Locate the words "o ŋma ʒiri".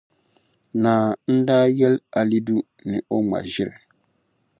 3.13-3.75